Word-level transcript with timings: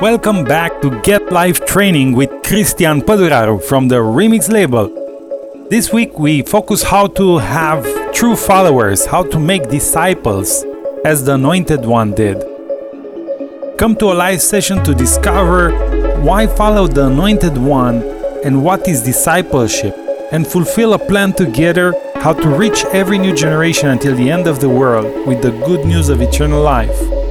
Welcome 0.00 0.44
back 0.44 0.80
to 0.82 1.00
Get 1.00 1.32
Life 1.32 1.66
Training 1.66 2.12
with 2.12 2.30
Cristian 2.44 3.02
Păduraru 3.02 3.60
from 3.60 3.88
the 3.88 3.96
Remix 3.96 4.48
label. 4.48 4.86
This 5.70 5.92
week 5.92 6.16
we 6.16 6.42
focus 6.42 6.84
how 6.84 7.08
to 7.18 7.38
have 7.38 7.84
true 8.12 8.36
followers, 8.36 9.06
how 9.06 9.24
to 9.24 9.40
make 9.40 9.68
disciples, 9.68 10.64
as 11.04 11.24
the 11.24 11.34
Anointed 11.34 11.84
One 11.84 12.12
did. 12.12 12.38
Come 13.76 13.96
to 13.96 14.12
a 14.12 14.14
live 14.14 14.40
session 14.40 14.84
to 14.84 14.94
discover 14.94 15.72
why 16.20 16.46
follow 16.46 16.86
the 16.86 17.08
Anointed 17.08 17.58
One 17.58 18.04
and 18.44 18.62
what 18.62 18.86
is 18.86 19.02
discipleship, 19.02 19.96
and 20.30 20.46
fulfill 20.46 20.92
a 20.92 20.98
plan 21.00 21.32
together 21.32 21.92
how 22.22 22.34
to 22.34 22.48
reach 22.50 22.84
every 22.92 23.18
new 23.18 23.34
generation 23.34 23.88
until 23.88 24.14
the 24.14 24.30
end 24.30 24.46
of 24.46 24.60
the 24.60 24.68
world 24.68 25.26
with 25.26 25.42
the 25.42 25.50
good 25.66 25.84
news 25.84 26.08
of 26.08 26.20
eternal 26.20 26.62
life. 26.62 27.27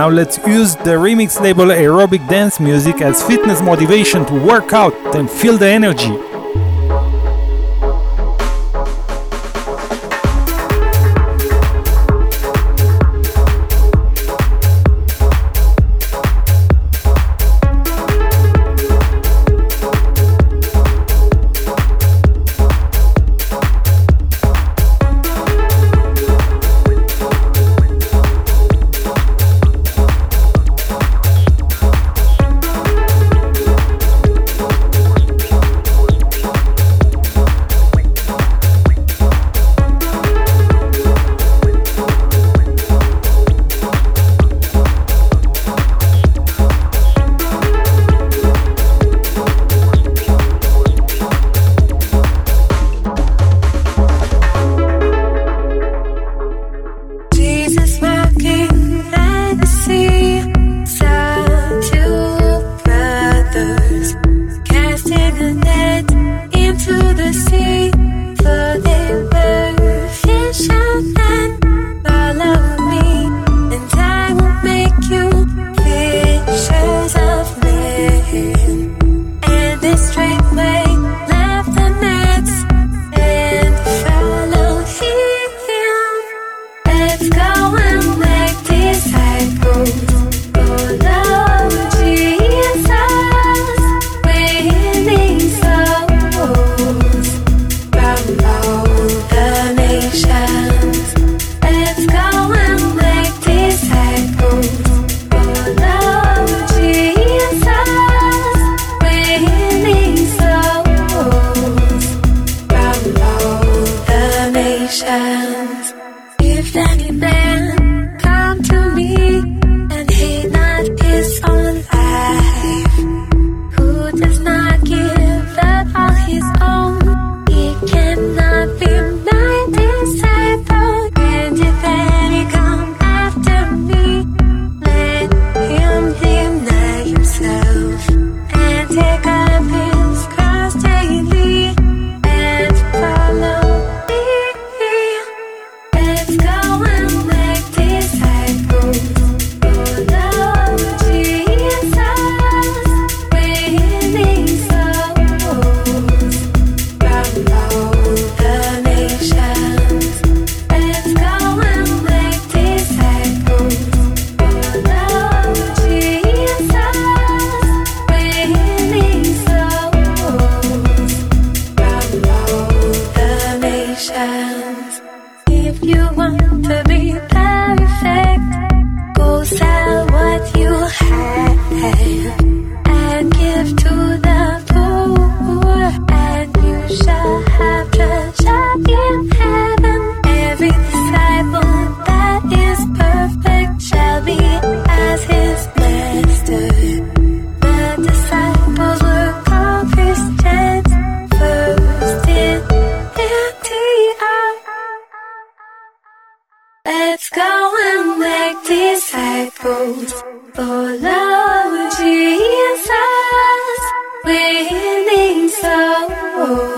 Now 0.00 0.08
let's 0.08 0.38
use 0.46 0.76
the 0.76 0.96
remix 0.96 1.38
label 1.38 1.66
aerobic 1.66 2.26
dance 2.26 2.58
music 2.58 3.02
as 3.02 3.22
fitness 3.22 3.60
motivation 3.60 4.24
to 4.24 4.32
work 4.32 4.72
out 4.72 4.94
and 5.14 5.30
feel 5.30 5.58
the 5.58 5.66
energy. 5.66 6.29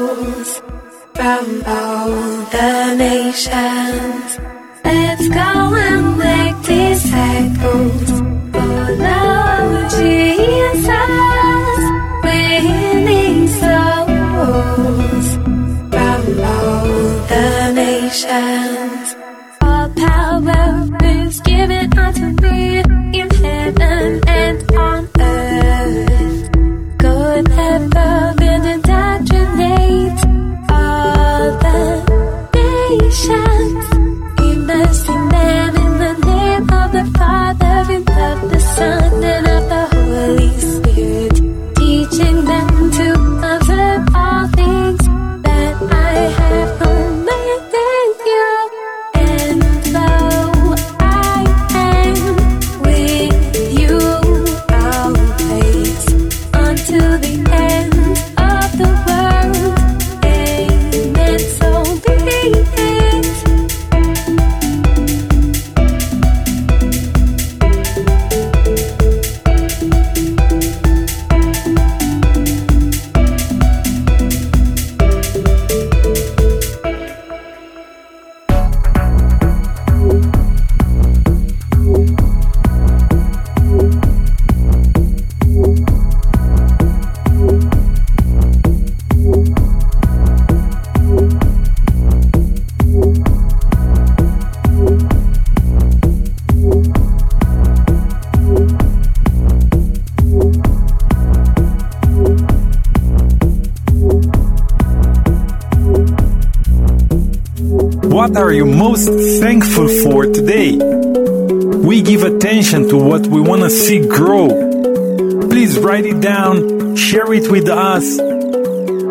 Souls 0.06 0.62
from 1.14 1.62
all 1.66 2.10
the 2.54 2.94
nations. 2.96 4.38
Let's 4.84 5.28
go 5.28 5.52
and 5.86 6.18
make 6.18 6.56
disciples. 6.62 8.11
What 108.32 108.44
are 108.44 108.52
you 108.54 108.64
most 108.64 109.08
thankful 109.42 109.88
for 109.88 110.24
today? 110.24 110.78
We 110.78 112.00
give 112.00 112.22
attention 112.22 112.88
to 112.88 112.96
what 112.96 113.26
we 113.26 113.42
want 113.42 113.60
to 113.60 113.68
see 113.68 114.08
grow. 114.08 114.48
Please 115.50 115.78
write 115.78 116.06
it 116.06 116.22
down, 116.22 116.96
share 116.96 117.30
it 117.34 117.50
with 117.50 117.68
us. 117.68 118.16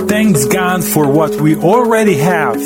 Thanks 0.10 0.46
God 0.46 0.84
for 0.84 1.08
what 1.08 1.40
we 1.40 1.56
already 1.56 2.18
have. 2.18 2.60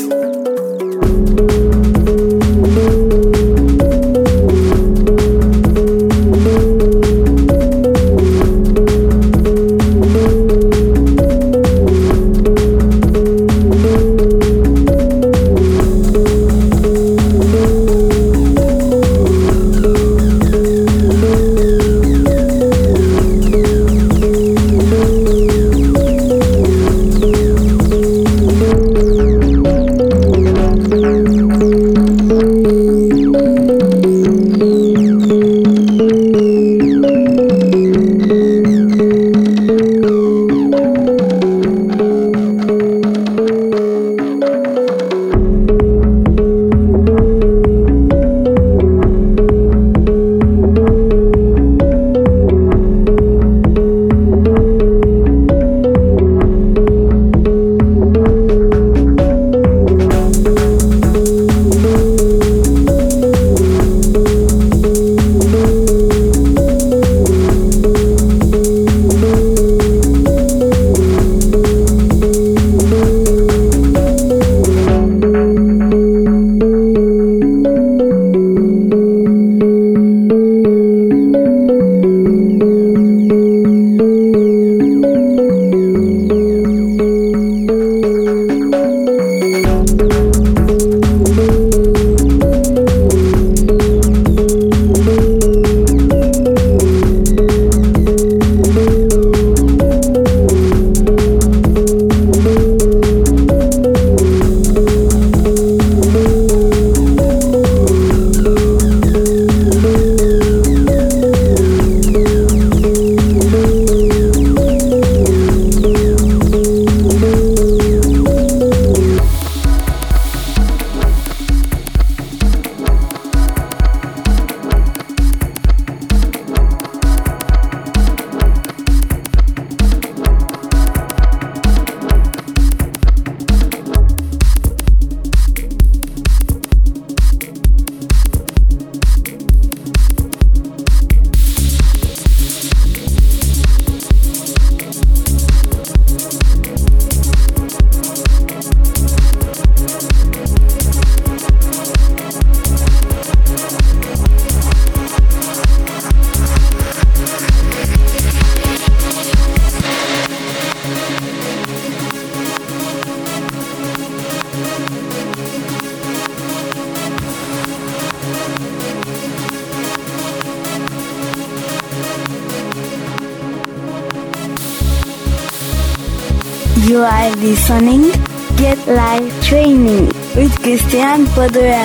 Cristian 181.36 181.52
Păduraru. 181.52 181.85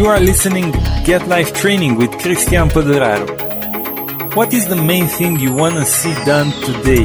You 0.00 0.06
are 0.06 0.18
listening 0.18 0.72
Get 1.04 1.28
Life 1.28 1.52
Training 1.52 1.96
with 1.96 2.10
Cristian 2.12 2.70
Păduraru. 2.70 3.28
What 4.34 4.54
is 4.54 4.66
the 4.66 4.74
main 4.74 5.06
thing 5.06 5.38
you 5.38 5.52
want 5.52 5.74
to 5.74 5.84
see 5.84 6.14
done 6.24 6.52
today? 6.64 7.04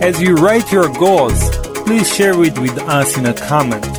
As 0.00 0.22
you 0.22 0.36
write 0.36 0.72
your 0.72 0.88
goals, 0.94 1.50
please 1.84 2.08
share 2.08 2.32
it 2.42 2.58
with 2.58 2.78
us 2.88 3.18
in 3.18 3.26
a 3.26 3.34
comment. 3.34 3.93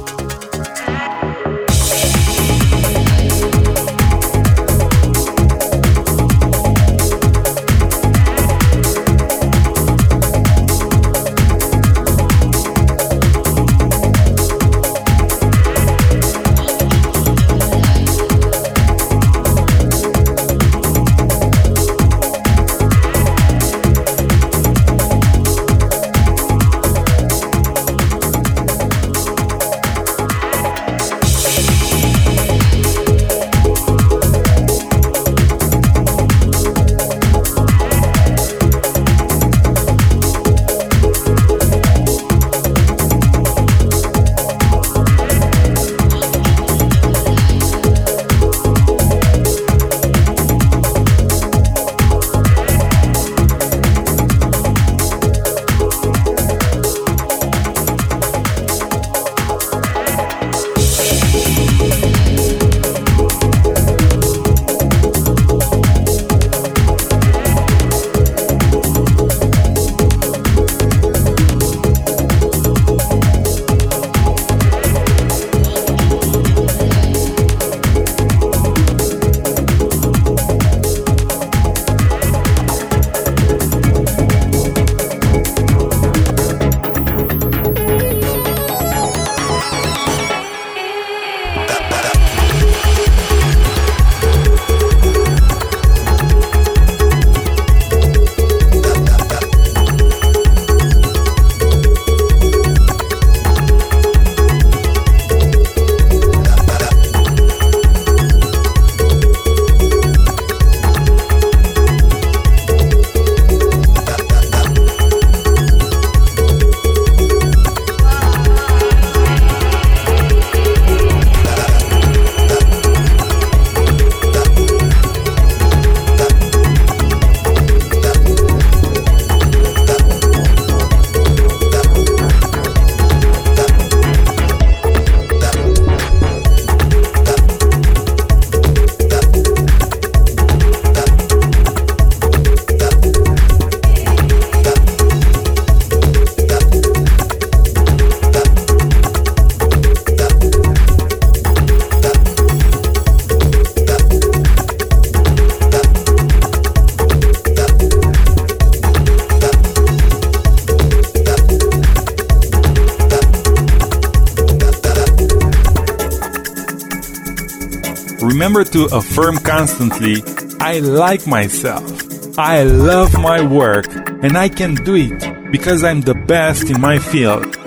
Remember 168.56 168.72
to 168.72 168.96
affirm 168.96 169.36
constantly 169.40 170.24
I 170.62 170.80
like 170.80 171.28
myself, 171.28 172.40
I 172.40 172.64
love 172.64 173.14
my 173.20 173.46
work, 173.46 173.94
and 174.24 174.38
I 174.38 174.48
can 174.48 174.76
do 174.76 174.96
it 174.96 175.52
because 175.52 175.84
I'm 175.84 176.00
the 176.00 176.14
best 176.14 176.70
in 176.70 176.80
my 176.80 176.98
field. 176.98 177.65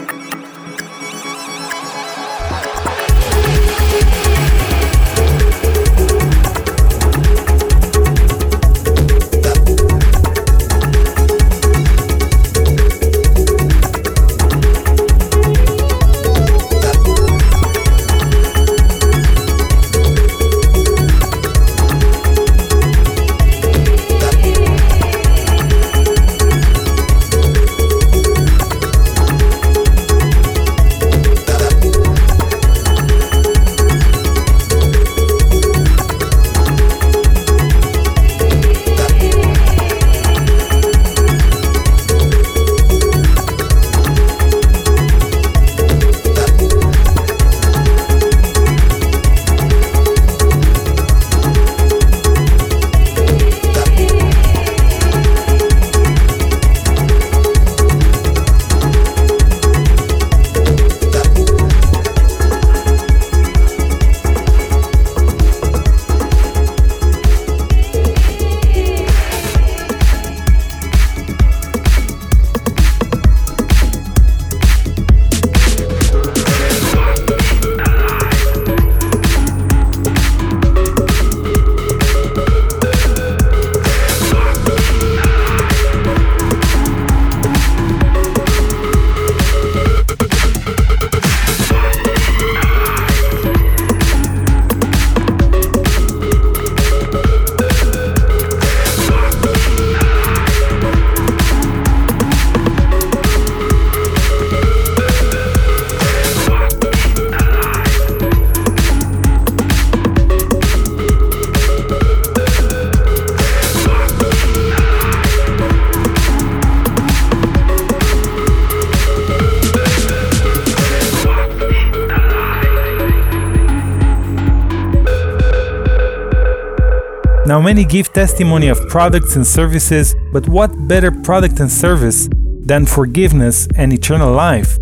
Many 127.68 127.84
give 127.84 128.10
testimony 128.14 128.68
of 128.68 128.88
products 128.88 129.36
and 129.36 129.46
services, 129.46 130.14
but 130.32 130.48
what 130.48 130.70
better 130.88 131.10
product 131.10 131.60
and 131.60 131.70
service 131.70 132.26
than 132.70 132.86
forgiveness 132.86 133.68
and 133.76 133.92
eternal 133.92 134.32
life? 134.32 134.78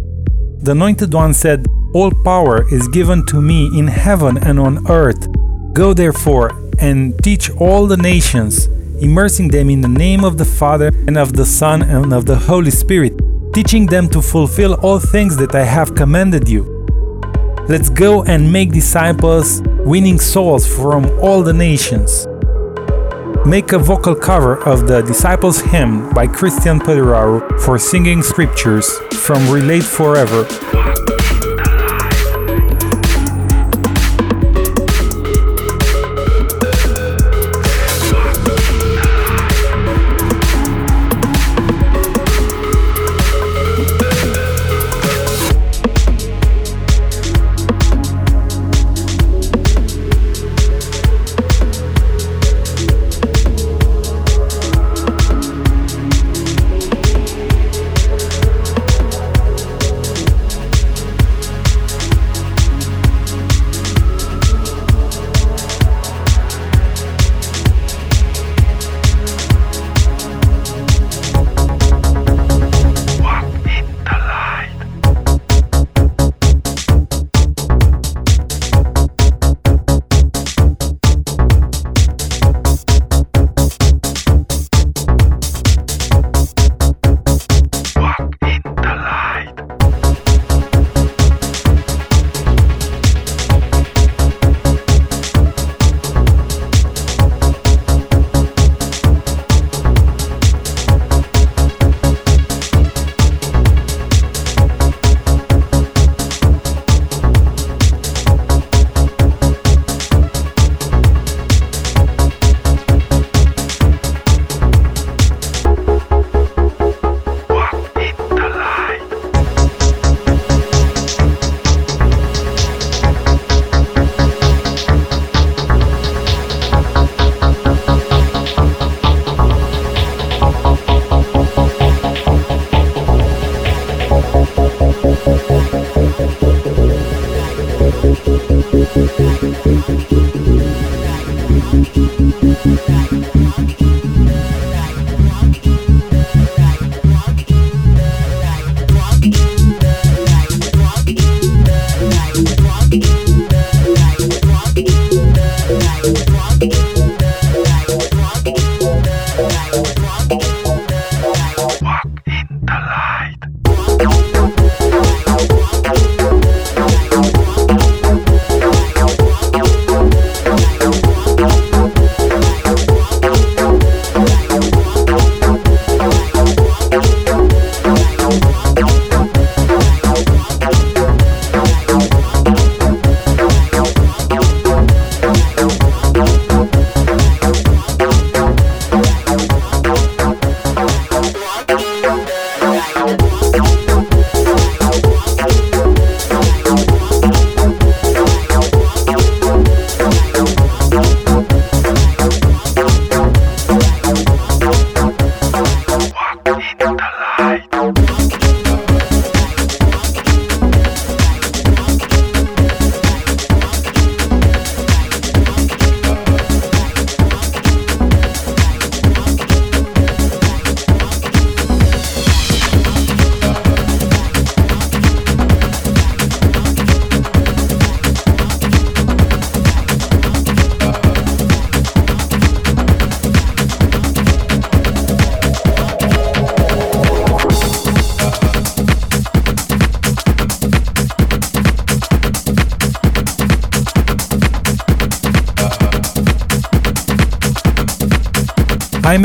The 0.63 0.71
Anointed 0.71 1.13
One 1.13 1.35
said, 1.35 1.67
All 1.95 2.13
power 2.25 2.57
is 2.73 2.87
given 2.99 3.27
to 3.27 3.43
me 3.43 3.77
in 3.77 3.89
heaven 3.89 4.39
and 4.39 4.61
on 4.61 4.89
earth. 4.89 5.27
Go 5.73 5.95
therefore 5.95 6.49
and 6.79 7.01
teach 7.25 7.51
all 7.57 7.89
the 7.89 7.97
nations, 7.97 8.67
immersing 9.01 9.49
them 9.49 9.69
in 9.69 9.81
the 9.81 9.97
name 10.07 10.23
of 10.25 10.39
the 10.39 10.51
Father 10.61 10.91
and 11.09 11.19
of 11.19 11.33
the 11.33 11.49
Son 11.61 11.83
and 11.83 12.13
of 12.13 12.25
the 12.25 12.39
Holy 12.51 12.71
Spirit, 12.71 13.15
teaching 13.53 13.87
them 13.87 14.09
to 14.11 14.23
fulfill 14.23 14.75
all 14.75 15.01
things 15.01 15.37
that 15.39 15.57
I 15.57 15.65
have 15.65 15.97
commanded 15.97 16.49
you. 16.49 16.63
Let's 17.69 17.91
go 17.91 18.23
and 18.23 18.53
make 18.53 18.71
disciples, 18.71 19.61
winning 19.93 20.21
souls 20.21 20.65
from 20.73 21.03
all 21.21 21.43
the 21.43 21.59
nations 21.69 22.29
make 23.47 23.73
a 23.73 23.79
vocal 23.79 24.15
cover 24.15 24.57
of 24.65 24.89
the 24.89 25.03
Disciples 25.03 25.61
Hymn 25.61 26.11
by 26.11 26.27
Cristian 26.27 26.81
Păduraru 26.81 27.61
for 27.61 27.79
singing 27.79 28.21
scriptures 28.23 28.99
from 29.13 29.49
Relate 29.49 29.85
Forever 29.85 30.45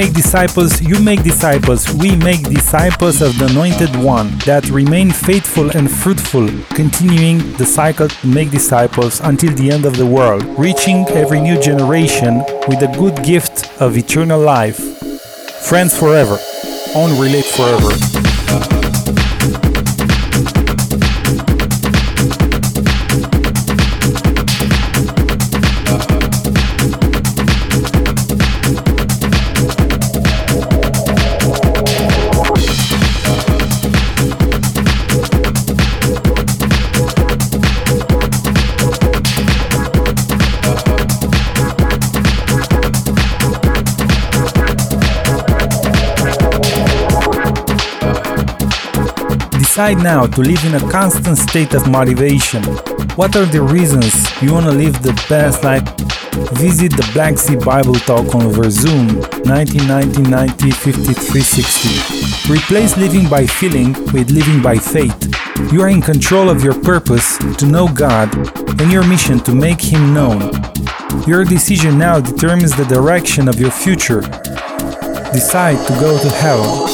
make 0.02 0.14
disciples, 0.14 0.82
you 0.82 1.00
make 1.00 1.22
disciples, 1.22 1.88
we 1.94 2.16
make 2.16 2.42
disciples 2.50 3.22
of 3.22 3.38
the 3.38 3.46
Anointed 3.46 3.96
One 3.98 4.36
that 4.50 4.68
remain 4.72 5.12
faithful 5.12 5.70
and 5.78 5.92
fruitful, 5.92 6.48
continuing 6.74 7.38
the 7.58 7.68
cycle 7.68 8.08
to 8.08 8.28
make 8.28 8.50
disciples 8.50 9.20
until 9.20 9.54
the 9.54 9.70
end 9.70 9.86
of 9.86 9.98
the 9.98 10.06
world, 10.06 10.44
reaching 10.58 11.08
every 11.10 11.40
new 11.40 11.62
generation 11.62 12.40
with 12.68 12.80
the 12.80 12.92
good 12.98 13.24
gift 13.24 13.80
of 13.80 13.96
eternal 13.96 14.40
life. 14.40 14.80
Friends 15.70 15.96
forever, 15.96 16.40
on 16.96 17.12
Relate 17.22 17.46
Forever. 17.46 18.11
Decide 49.82 50.04
now 50.04 50.28
to 50.28 50.42
live 50.42 50.64
in 50.64 50.76
a 50.76 50.92
constant 50.92 51.40
state 51.40 51.74
of 51.74 51.90
motivation. 51.90 52.62
What 53.18 53.36
are 53.36 53.48
the 53.48 53.64
reasons 53.64 54.14
you 54.40 54.54
want 54.54 54.68
to 54.68 54.72
live 54.72 55.02
the 55.02 55.14
best 55.28 55.64
life? 55.64 55.82
Visit 56.54 56.92
the 56.96 57.10
Black 57.16 57.40
Sea 57.40 57.56
Bible 57.56 57.96
Talk 57.96 58.36
on 58.36 58.54
Zoom 58.70 59.08
1990 59.42 60.22
90 60.30 60.70
5360. 60.70 62.54
Replace 62.54 62.96
living 62.96 63.28
by 63.28 63.48
feeling 63.48 63.94
with 64.14 64.30
living 64.30 64.62
by 64.62 64.78
faith. 64.78 65.18
You 65.74 65.82
are 65.82 65.90
in 65.90 66.04
control 66.04 66.48
of 66.52 66.64
your 66.64 66.80
purpose 66.80 67.40
to 67.58 67.66
know 67.66 67.88
God 67.88 68.30
and 68.80 68.92
your 68.92 69.04
mission 69.04 69.40
to 69.40 69.56
make 69.56 69.82
Him 69.82 70.14
known. 70.14 70.52
Your 71.26 71.44
decision 71.44 71.98
now 71.98 72.20
determines 72.20 72.78
the 72.78 72.86
direction 72.86 73.48
of 73.48 73.60
your 73.60 73.72
future. 73.72 74.22
Decide 75.34 75.82
to 75.88 75.94
go 76.00 76.22
to 76.22 76.30
hell. 76.30 76.88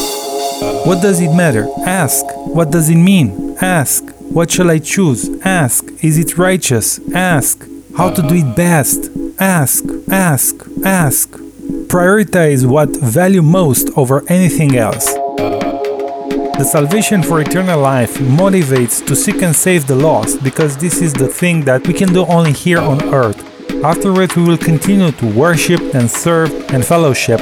What 0.88 1.02
does 1.02 1.20
it 1.20 1.34
matter? 1.36 1.68
Ask. 1.86 2.24
What 2.58 2.72
does 2.72 2.90
it 2.90 2.96
mean? 2.96 3.56
Ask. 3.62 4.04
What 4.32 4.50
shall 4.50 4.72
I 4.72 4.80
choose? 4.80 5.30
Ask. 5.46 5.84
Is 6.04 6.18
it 6.18 6.40
righteous? 6.40 7.00
Ask. 7.14 7.64
How 7.96 8.10
to 8.10 8.24
do 8.24 8.34
it 8.34 8.56
best? 8.56 9.12
Ask. 9.38 9.86
Ask. 10.10 10.56
Ask. 10.84 11.30
Prioritize 11.94 12.66
what 12.66 12.90
value 13.00 13.44
most 13.44 13.92
over 13.96 14.24
anything 14.28 14.76
else. 14.76 15.06
The 16.58 16.64
salvation 16.64 17.22
for 17.22 17.42
eternal 17.42 17.80
life 17.80 18.16
motivates 18.18 19.06
to 19.06 19.16
seek 19.16 19.44
and 19.44 19.56
save 19.56 19.86
the 19.86 19.96
lost 19.96 20.44
because 20.44 20.78
this 20.78 21.00
is 21.00 21.14
the 21.14 21.28
thing 21.28 21.64
that 21.66 21.86
we 21.86 21.94
can 21.94 22.12
do 22.12 22.26
only 22.26 22.54
here 22.54 22.80
on 22.80 23.04
earth. 23.14 23.40
Afterwards, 23.84 24.36
we 24.36 24.42
will 24.42 24.58
continue 24.58 25.12
to 25.12 25.26
worship 25.28 25.94
and 25.94 26.10
serve 26.10 26.52
and 26.74 26.84
fellowship. 26.84 27.40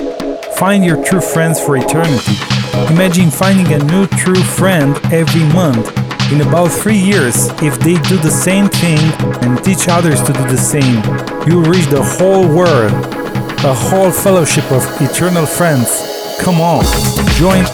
Find 0.57 0.83
your 0.83 1.01
true 1.05 1.21
friends 1.21 1.57
for 1.61 1.77
eternity. 1.77 2.64
Imagine 2.91 3.31
finding 3.31 3.71
a 3.73 3.83
new 3.85 4.05
true 4.07 4.43
friend 4.43 4.99
every 5.11 5.43
month. 5.53 5.87
In 6.31 6.41
about 6.41 6.67
three 6.67 6.97
years, 6.97 7.47
if 7.61 7.79
they 7.79 7.95
do 8.09 8.17
the 8.17 8.29
same 8.29 8.67
thing 8.67 8.99
and 9.43 9.63
teach 9.63 9.87
others 9.87 10.21
to 10.23 10.33
do 10.33 10.43
the 10.43 10.57
same, 10.57 10.95
you 11.47 11.61
reach 11.63 11.87
the 11.87 12.03
whole 12.03 12.47
world, 12.47 12.91
a 13.63 13.73
whole 13.73 14.11
fellowship 14.11 14.69
of 14.71 14.83
eternal 15.01 15.45
friends. 15.45 15.87
Come 16.39 16.59
on, 16.59 16.83
join. 17.37 17.65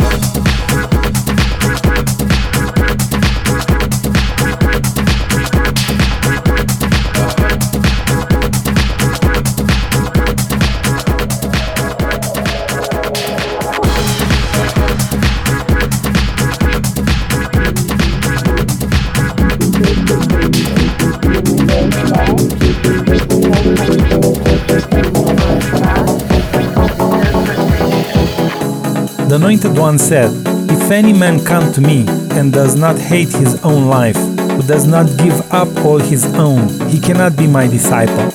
The 29.32 29.38
Anointed 29.38 29.78
One 29.78 29.98
said, 29.98 30.30
If 30.70 30.92
any 30.92 31.14
man 31.14 31.42
come 31.46 31.72
to 31.72 31.80
me 31.80 32.04
and 32.32 32.52
does 32.52 32.76
not 32.76 33.00
hate 33.00 33.30
his 33.30 33.64
own 33.64 33.88
life, 33.88 34.18
who 34.18 34.62
does 34.64 34.86
not 34.86 35.08
give 35.18 35.40
up 35.54 35.70
all 35.86 36.00
his 36.00 36.26
own, 36.36 36.68
he 36.90 37.00
cannot 37.00 37.38
be 37.38 37.48
my 37.48 37.66
disciple. 37.66 38.28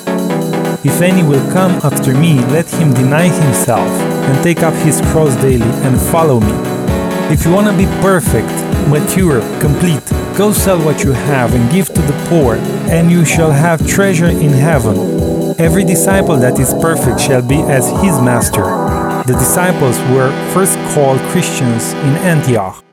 If 0.82 1.02
any 1.02 1.22
will 1.22 1.46
come 1.52 1.72
after 1.84 2.14
me, 2.14 2.40
let 2.46 2.70
him 2.70 2.94
deny 2.94 3.28
himself 3.28 3.86
and 3.90 4.42
take 4.42 4.60
up 4.60 4.72
his 4.86 5.02
cross 5.12 5.36
daily 5.36 5.68
and 5.84 6.00
follow 6.00 6.40
me. 6.40 6.54
If 7.30 7.44
you 7.44 7.52
want 7.52 7.66
to 7.66 7.76
be 7.76 7.84
perfect, 8.00 8.48
mature, 8.88 9.42
complete, 9.60 10.02
go 10.34 10.50
sell 10.50 10.82
what 10.82 11.04
you 11.04 11.12
have 11.12 11.54
and 11.54 11.70
give 11.70 11.88
to 11.88 12.00
the 12.00 12.26
poor, 12.30 12.54
and 12.88 13.10
you 13.10 13.26
shall 13.26 13.50
have 13.52 13.86
treasure 13.86 14.30
in 14.30 14.48
heaven. 14.48 14.96
Every 15.60 15.84
disciple 15.84 16.38
that 16.38 16.58
is 16.58 16.72
perfect 16.80 17.20
shall 17.20 17.42
be 17.42 17.60
as 17.60 17.86
his 18.02 18.18
master. 18.22 18.75
The 19.26 19.32
disciples 19.32 19.98
were 20.14 20.30
first 20.54 20.78
called 20.94 21.18
Christians 21.32 21.94
in 21.94 22.14
Antioch. 22.22 22.85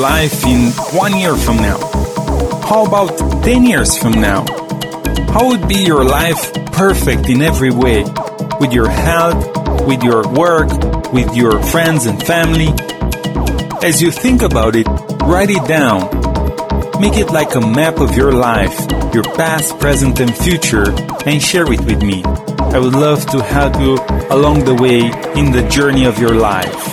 Life 0.00 0.46
in 0.46 0.70
one 0.96 1.14
year 1.18 1.36
from 1.36 1.56
now? 1.56 1.78
How 2.62 2.86
about 2.86 3.44
10 3.44 3.64
years 3.64 3.98
from 3.98 4.12
now? 4.12 4.46
How 5.32 5.48
would 5.48 5.68
be 5.68 5.84
your 5.84 6.04
life 6.04 6.54
perfect 6.72 7.28
in 7.28 7.42
every 7.42 7.70
way? 7.70 8.04
With 8.58 8.72
your 8.72 8.88
health, 8.88 9.86
with 9.86 10.02
your 10.02 10.26
work, 10.32 10.70
with 11.12 11.36
your 11.36 11.62
friends 11.64 12.06
and 12.06 12.22
family? 12.22 12.72
As 13.82 14.00
you 14.00 14.10
think 14.10 14.40
about 14.40 14.74
it, 14.74 14.86
write 15.22 15.50
it 15.50 15.68
down. 15.68 16.08
Make 16.98 17.18
it 17.18 17.30
like 17.30 17.54
a 17.54 17.60
map 17.60 17.98
of 17.98 18.16
your 18.16 18.32
life, 18.32 18.78
your 19.12 19.24
past, 19.24 19.78
present, 19.78 20.18
and 20.18 20.34
future, 20.34 20.90
and 21.26 21.42
share 21.42 21.70
it 21.70 21.80
with 21.80 22.02
me. 22.02 22.22
I 22.24 22.78
would 22.78 22.94
love 22.94 23.26
to 23.32 23.42
help 23.42 23.78
you 23.78 23.98
along 24.30 24.64
the 24.64 24.74
way 24.74 25.00
in 25.38 25.52
the 25.52 25.68
journey 25.68 26.06
of 26.06 26.18
your 26.18 26.34
life. 26.34 26.89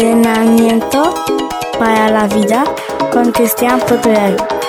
Entrenamiento 0.00 1.14
para 1.78 2.08
la 2.08 2.26
Vida 2.26 2.64
con 3.12 3.32
Cristian 3.32 3.78
Potrero. 3.80 4.59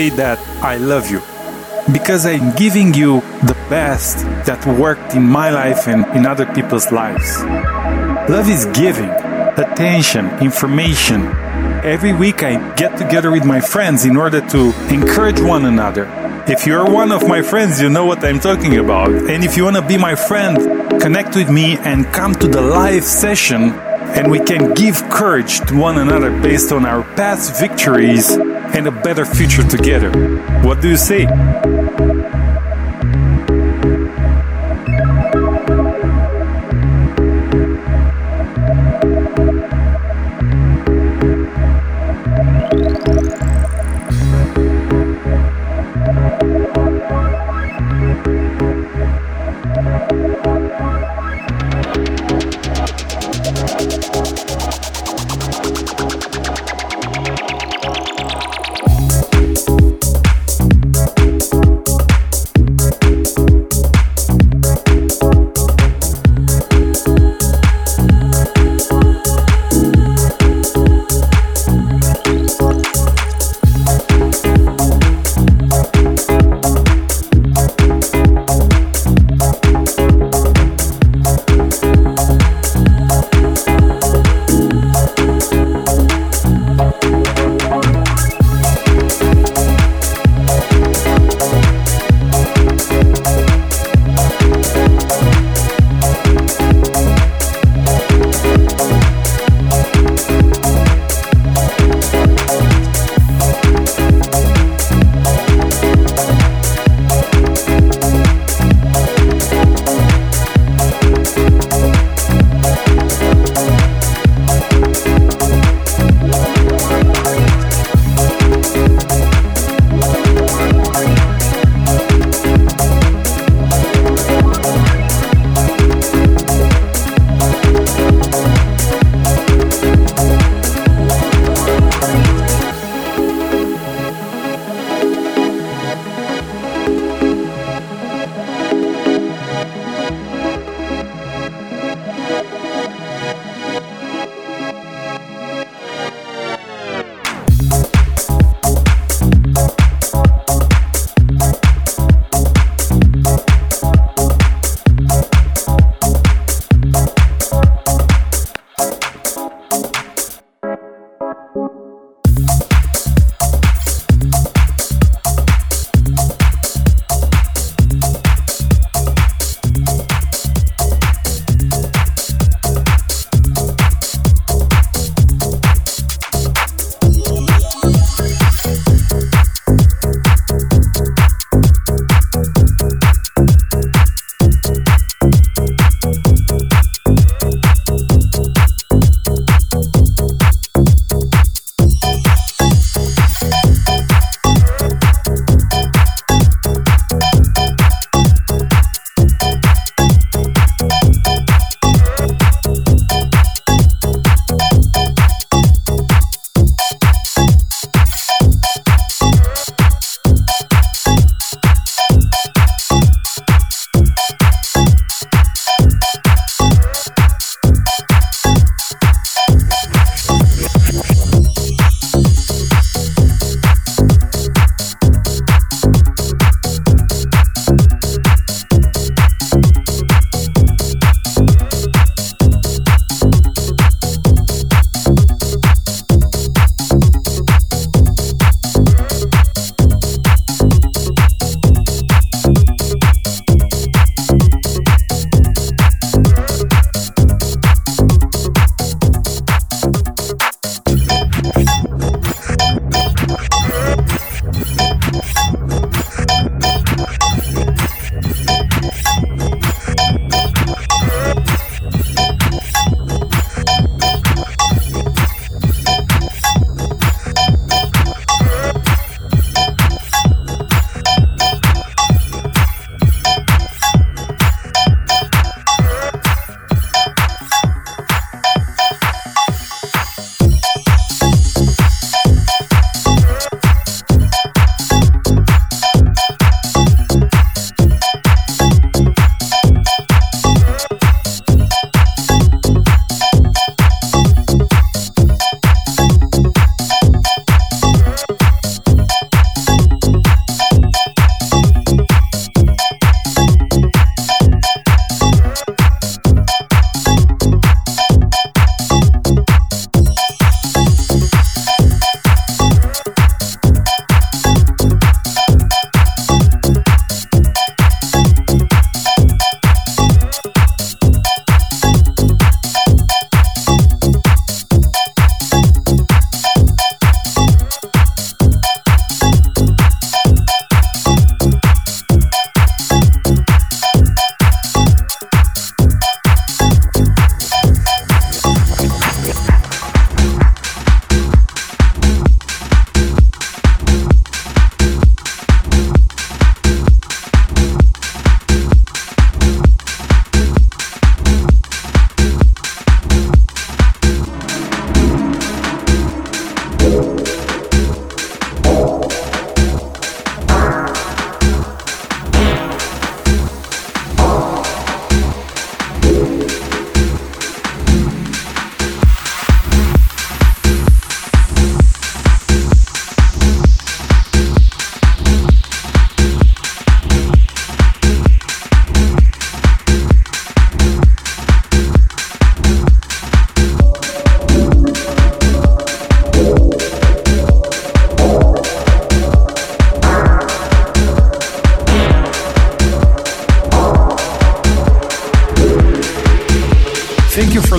Say 0.00 0.08
that 0.16 0.38
I 0.62 0.76
love 0.92 1.10
you 1.10 1.20
because 1.92 2.24
I'm 2.24 2.54
giving 2.64 2.94
you 2.94 3.20
the 3.50 3.56
best 3.68 4.16
that 4.48 4.60
worked 4.84 5.14
in 5.14 5.24
my 5.40 5.48
life 5.50 5.82
and 5.92 6.00
in 6.16 6.24
other 6.32 6.46
people's 6.56 6.88
lives. 6.90 7.28
Love 8.34 8.48
is 8.56 8.64
giving 8.82 9.12
attention, 9.64 10.24
information. 10.48 11.20
Every 11.94 12.14
week 12.24 12.38
I 12.42 12.52
get 12.82 12.96
together 12.96 13.30
with 13.36 13.44
my 13.44 13.60
friends 13.60 14.04
in 14.10 14.16
order 14.16 14.40
to 14.54 14.60
encourage 14.98 15.40
one 15.40 15.64
another. 15.74 16.04
If 16.54 16.66
you're 16.66 16.88
one 17.02 17.10
of 17.12 17.22
my 17.34 17.42
friends, 17.42 17.72
you 17.82 17.90
know 17.96 18.06
what 18.10 18.24
I'm 18.24 18.40
talking 18.40 18.74
about. 18.84 19.10
And 19.32 19.44
if 19.44 19.52
you 19.56 19.64
want 19.64 19.76
to 19.76 19.86
be 19.94 19.98
my 19.98 20.14
friend, 20.14 20.56
connect 21.04 21.32
with 21.40 21.50
me 21.50 21.76
and 21.90 22.06
come 22.18 22.32
to 22.42 22.48
the 22.56 22.62
live 22.62 23.04
session 23.04 23.62
and 24.16 24.30
we 24.30 24.40
can 24.40 24.74
give 24.74 24.96
courage 25.20 25.60
to 25.68 25.72
one 25.88 25.96
another 25.98 26.30
based 26.48 26.72
on 26.72 26.84
our 26.84 27.02
past 27.18 27.60
victories 27.60 28.26
and 28.74 28.86
a 28.86 28.90
better 28.90 29.24
future 29.24 29.62
together. 29.62 30.10
What 30.62 30.80
do 30.80 30.88
you 30.88 30.96
say? 30.96 31.26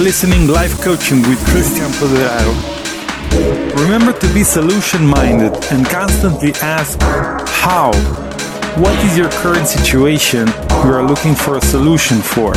Listening 0.01 0.47
Life 0.47 0.81
Coaching 0.81 1.21
with 1.29 1.37
Cristian 1.51 1.91
Păduraru. 1.99 2.55
Remember 3.83 4.11
to 4.11 4.27
be 4.33 4.43
solution 4.43 5.05
minded 5.05 5.53
and 5.71 5.85
constantly 5.85 6.53
ask 6.63 6.99
how. 7.61 7.91
What 8.81 8.97
is 9.05 9.15
your 9.15 9.29
current 9.29 9.67
situation 9.67 10.47
you 10.83 10.91
are 10.97 11.03
looking 11.03 11.35
for 11.35 11.57
a 11.57 11.61
solution 11.61 12.17
for? 12.17 12.51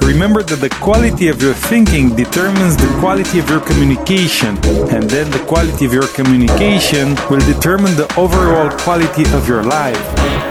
Remember 0.00 0.42
that 0.42 0.60
the 0.66 0.70
quality 0.80 1.28
of 1.28 1.42
your 1.42 1.52
thinking 1.52 2.16
determines 2.16 2.74
the 2.76 2.88
quality 3.00 3.38
of 3.38 3.50
your 3.50 3.60
communication, 3.60 4.56
and 4.94 5.04
then 5.10 5.30
the 5.30 5.44
quality 5.46 5.84
of 5.84 5.92
your 5.92 6.08
communication 6.18 7.14
will 7.28 7.44
determine 7.52 7.94
the 7.96 8.08
overall 8.16 8.70
quality 8.84 9.24
of 9.36 9.46
your 9.46 9.62
life. 9.62 10.04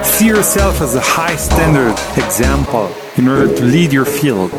See 0.06 0.28
yourself 0.28 0.82
as 0.82 0.94
a 0.94 1.02
high 1.02 1.36
standard 1.36 1.98
example 2.24 2.94
in 3.18 3.28
order 3.28 3.48
to 3.58 3.64
lead 3.64 3.92
your 3.92 4.06
field. 4.06 4.54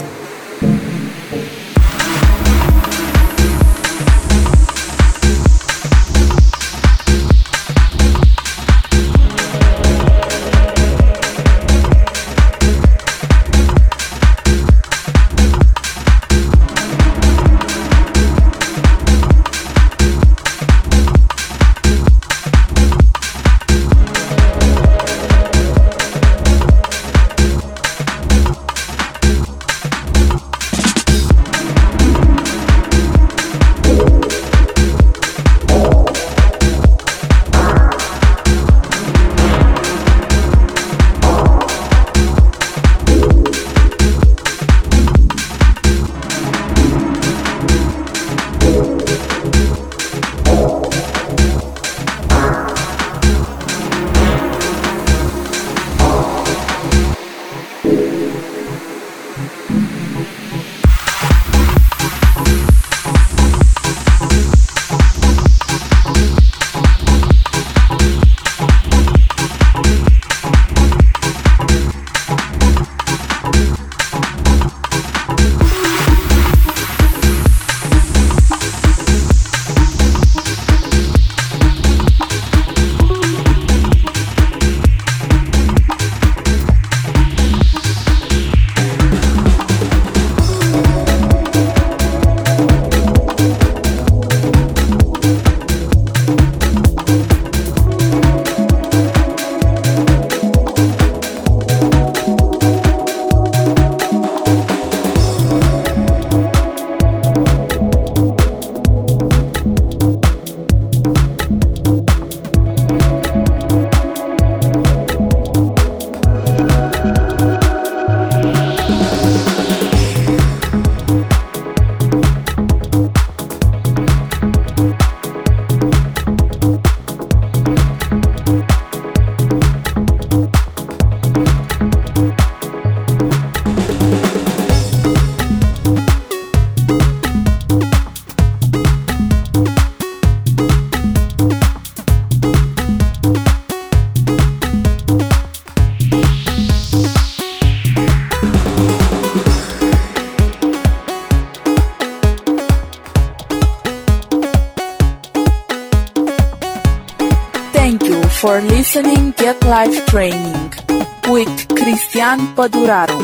Cristian 162.56 162.70
Păduraru. 162.70 163.15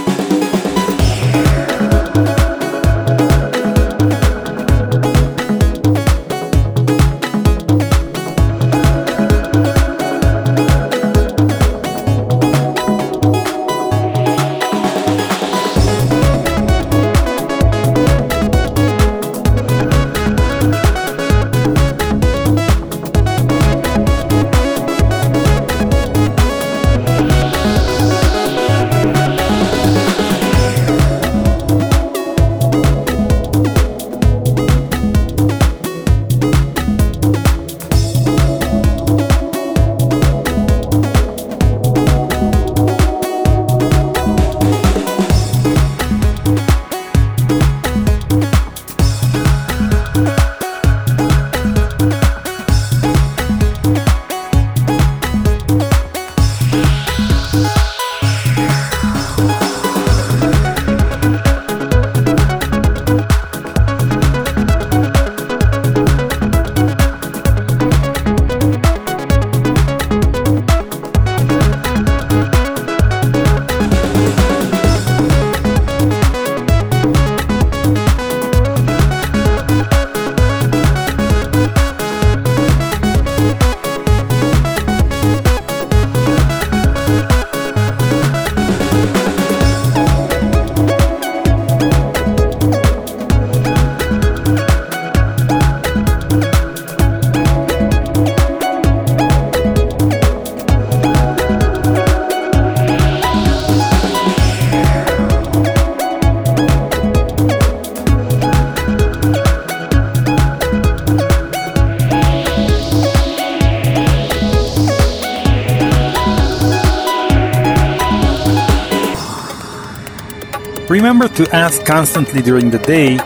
Remember 121.22 121.44
to 121.44 121.54
ask 121.54 121.84
constantly 121.84 122.42
during 122.42 122.68
the 122.68 122.80
day 122.80 123.16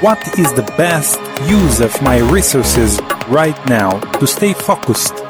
what 0.00 0.38
is 0.38 0.50
the 0.54 0.62
best 0.78 1.20
use 1.46 1.80
of 1.80 1.92
my 2.00 2.16
resources 2.32 2.98
right 3.28 3.58
now 3.68 4.00
to 4.18 4.26
stay 4.26 4.54
focused. 4.54 5.23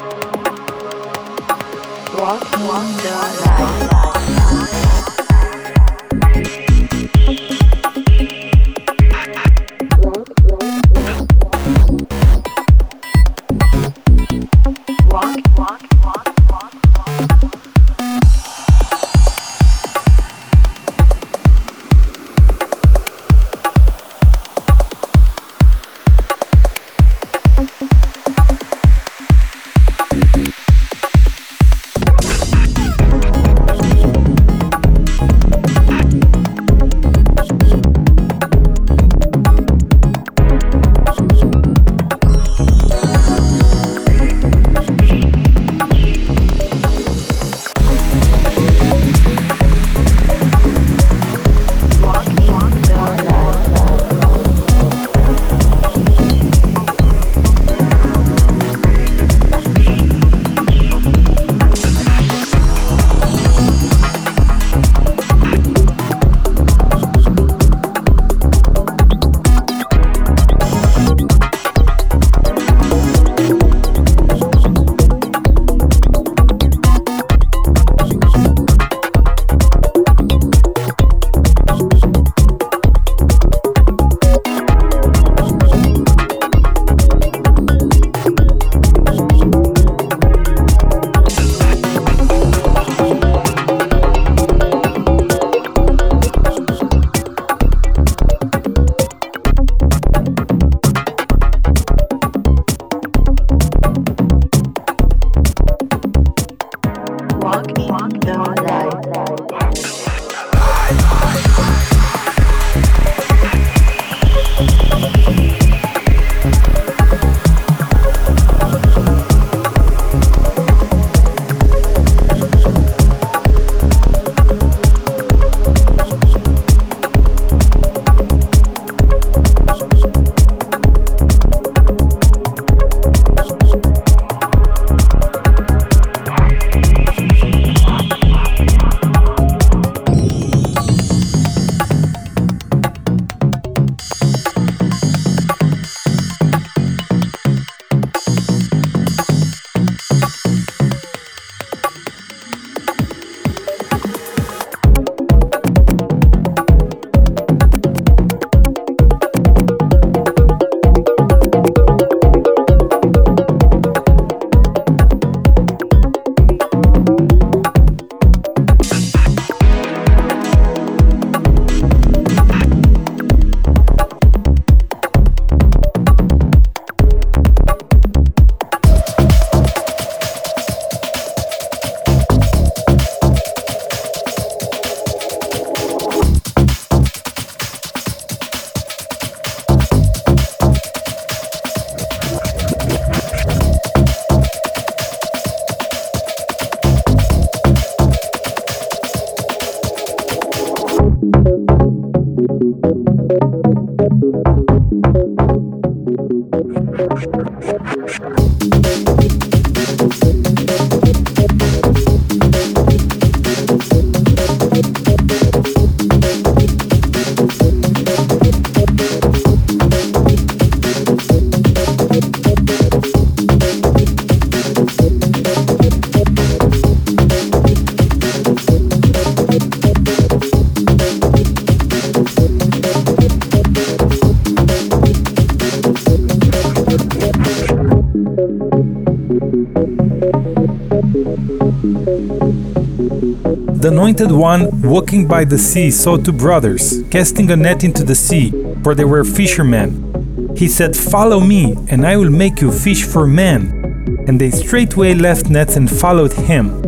The 243.85 243.89
anointed 243.93 244.33
one 244.33 244.83
walking 244.83 245.29
by 245.29 245.45
the 245.45 245.59
sea 245.59 245.93
saw 245.93 246.17
two 246.17 246.33
brothers 246.33 247.05
casting 247.09 247.49
a 247.53 247.57
net 247.57 247.85
into 247.85 248.03
the 248.03 248.17
sea, 248.17 248.51
for 248.83 248.97
they 248.97 249.05
were 249.05 249.23
fishermen. 249.23 250.55
He 250.57 250.67
said, 250.67 250.97
Follow 250.97 251.39
me, 251.39 251.77
and 251.89 252.05
I 252.05 252.17
will 252.17 252.31
make 252.31 252.61
you 252.61 252.73
fish 252.73 253.05
for 253.05 253.29
men. 253.29 254.25
And 254.27 254.41
they 254.41 254.51
straightway 254.51 255.15
left 255.15 255.49
nets 255.49 255.77
and 255.77 255.89
followed 255.89 256.33
him. 256.33 256.84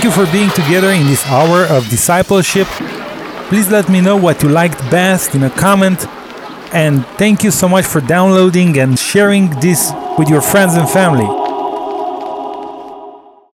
Thank 0.00 0.16
you 0.16 0.24
for 0.24 0.32
being 0.32 0.48
together 0.52 0.88
in 0.92 1.06
this 1.08 1.26
hour 1.26 1.64
of 1.66 1.86
discipleship. 1.90 2.66
Please 3.50 3.70
let 3.70 3.90
me 3.90 4.00
know 4.00 4.16
what 4.16 4.42
you 4.42 4.48
liked 4.48 4.78
best 4.90 5.34
in 5.34 5.42
a 5.42 5.50
comment. 5.50 6.06
And 6.72 7.04
thank 7.18 7.44
you 7.44 7.50
so 7.50 7.68
much 7.68 7.84
for 7.84 8.00
downloading 8.00 8.78
and 8.78 8.98
sharing 8.98 9.50
this 9.60 9.92
with 10.16 10.30
your 10.30 10.40
friends 10.40 10.72
and 10.72 10.88
family. 10.88 11.39